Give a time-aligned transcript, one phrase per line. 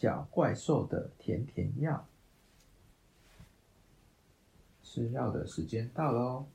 [0.00, 2.06] 小怪兽的甜甜药。
[4.82, 6.46] 吃药的时间到了哦，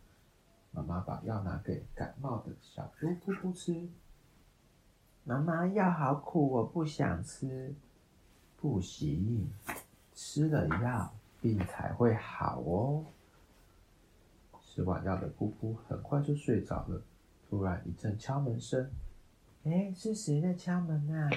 [0.71, 3.87] 妈妈把药拿给感冒的小猪噗噗吃。
[5.23, 7.75] 妈妈，药好苦，我不想吃。
[8.57, 9.47] 不行，
[10.15, 13.05] 吃了药病才会好哦。
[14.59, 16.99] 吃完药的噗噗很快就睡着了。
[17.47, 18.89] 突然一阵敲门声，
[19.65, 21.29] 哎，是谁在敲门啊？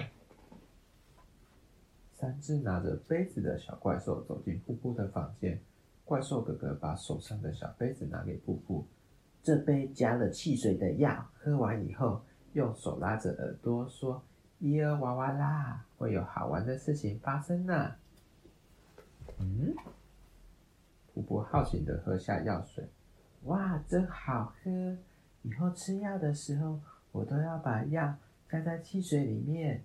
[2.29, 5.59] 三只拿着杯子的小怪兽走进布布的房间。
[6.05, 8.87] 怪兽哥哥把手上的小杯子拿给布布，
[9.43, 12.23] 这杯加了汽水的药，喝完以后
[12.53, 14.23] 用手拉着耳朵说
[14.61, 17.95] ：“咿呀哇哇啦，会有好玩的事情发生呢。”
[19.41, 19.75] 嗯，
[21.15, 22.87] 布布好奇的喝下药水，
[23.45, 24.99] 哇，真好喝！
[25.41, 26.79] 以后吃药的时候，
[27.11, 28.15] 我都要把药
[28.51, 29.83] 加在汽水里面。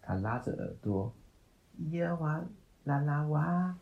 [0.00, 1.14] 他拉着耳朵，
[1.80, 2.44] 咿呀哇
[2.84, 3.76] 啦啦哇！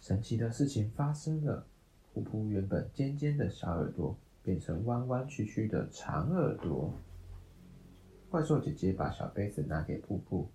[0.00, 1.66] 神奇的事情发生了，
[2.14, 6.92] 噗噗原本尖尖的小耳朵变成弯弯曲曲的长耳朵。
[8.30, 10.46] 怪兽姐姐把小杯子拿给噗噗，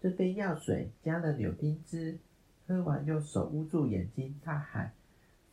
[0.00, 2.18] 这杯药水加了柳丁汁，
[2.66, 4.92] 喝完用手捂住眼睛，大喊。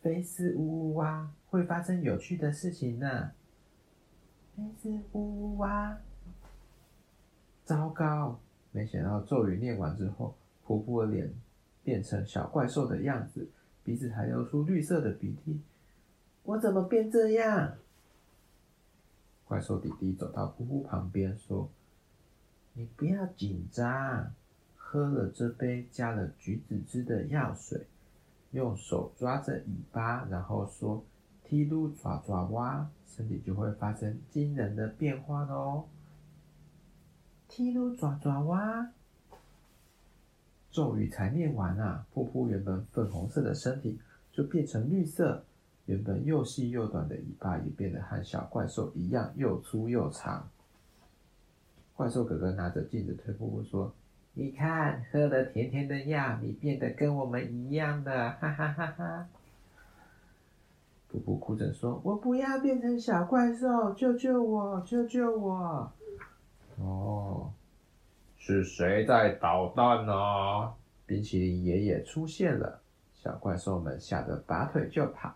[0.02, 3.32] 菲斯呜呜哇，会发生有趣的事情呢！
[4.56, 5.98] 菲斯呜呜哇，
[7.66, 8.40] 糟糕！
[8.72, 11.34] 没想到咒语念完之后，噗噗的脸
[11.84, 13.48] 变成小怪兽的样子，
[13.84, 15.60] 鼻子还流出绿色的鼻涕。
[16.44, 17.76] 我怎么变这样？
[19.46, 21.70] 怪兽弟弟走到噗噗旁边说
[22.74, 24.34] ：“你不要紧张，
[24.76, 27.88] 喝了这杯加了橘子汁的药水。”
[28.52, 31.04] 用手抓着尾巴，然后说
[31.44, 35.86] “踢噜爪爪哇”，身体就会发生惊人的变化哦！
[37.48, 38.90] 踢噜爪爪哇！
[40.72, 44.00] 咒语才念完啊，噗噗原本粉红色的身体
[44.32, 45.44] 就变成绿色，
[45.86, 50.50] 原本又细又短的尾巴也变得和小怪兽一样又粗又长。
[51.96, 53.94] 怪兽哥哥拿着镜子对噗噗说。
[54.34, 59.28] 你看，喝了甜甜的药，你变得跟我们一样的，哈哈哈哈！
[61.12, 65.92] 噗噗哭着说：“我不要变成小怪兽，救救我，救救我！”
[66.78, 67.52] 哦，
[68.38, 70.74] 是谁在捣蛋呢？
[71.06, 72.82] 冰淇淋爷爷出现了，
[73.14, 75.34] 小怪兽们吓得拔腿就跑。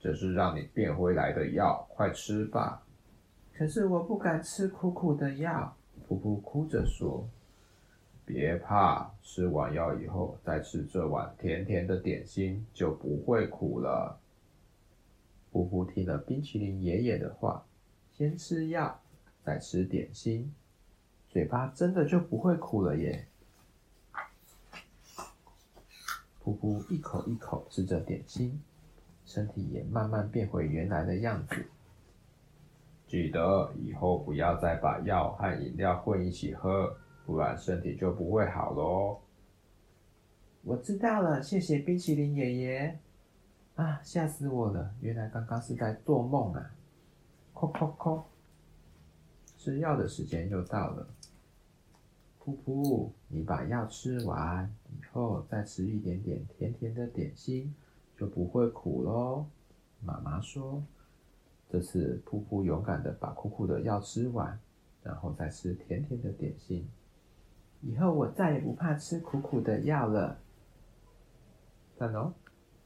[0.00, 2.82] 这是让你变回来的药，快吃吧！
[3.54, 5.76] 可是我不敢吃苦苦的药。
[6.08, 7.26] 噗噗哭着说
[8.26, 14.18] ：“别怕，吃完药以后再吃这碗甜甜的点心，就不会苦了。”
[15.52, 17.64] 噗噗听了冰淇淋爷爷的话，
[18.12, 19.00] 先吃药，
[19.44, 20.54] 再吃点心，
[21.28, 23.26] 嘴巴真的就不会苦了耶！
[26.42, 28.60] 噗噗一口一口吃着点心，
[29.26, 31.66] 身体也慢慢变回原来的样子。
[33.06, 39.20] 记得以后不要再把药和饮料混一起喝，不然身体就不会好喽。
[40.62, 42.98] 我知道了，谢谢冰淇淋爷爷。
[43.76, 44.94] 啊，吓死我了！
[45.00, 46.70] 原来刚刚是在做梦啊！
[47.52, 48.22] 叩叩叩，
[49.64, 51.08] 吃药的时间又到了。
[52.44, 57.74] 噗噗，你把药吃完以后，再吃一点点甜甜的点心，
[58.14, 59.46] 就不会苦喽。
[60.02, 60.82] 妈妈说。
[61.70, 64.60] 这次噗噗勇敢的把苦苦的药吃完，
[65.02, 66.86] 然后再吃甜甜的点心。
[67.80, 70.38] 以后我再也不怕吃苦苦的药了。
[71.96, 72.34] 赞哦！